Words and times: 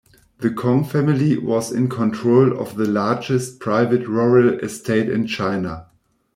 The 0.39 0.49
Kong 0.49 0.83
family 0.83 1.37
was 1.37 1.71
in 1.71 1.87
control 1.87 2.59
of 2.59 2.75
the 2.75 2.87
largest 2.87 3.59
private 3.59 4.07
rural 4.07 4.57
estate 4.57 5.07
in 5.07 5.27
China. 5.27 5.89